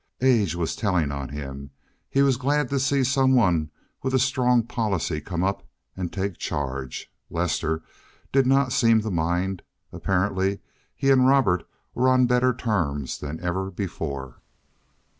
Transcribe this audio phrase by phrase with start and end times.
[0.21, 1.69] Age was telling on him.
[2.09, 3.69] He was glad to see some one
[4.01, 5.61] with a strong policy come up
[5.95, 7.13] and take charge.
[7.29, 7.83] Lester
[8.31, 9.61] did not seem to mind.
[9.93, 10.57] Apparently
[10.95, 14.41] he and Robert were on better terms than ever before.